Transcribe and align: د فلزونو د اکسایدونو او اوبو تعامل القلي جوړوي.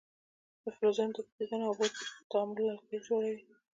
د 0.63 0.65
فلزونو 0.75 1.11
د 1.15 1.17
اکسایدونو 1.23 1.63
او 1.67 1.71
اوبو 1.71 1.85
تعامل 2.31 2.65
القلي 2.71 2.99
جوړوي. 3.07 3.43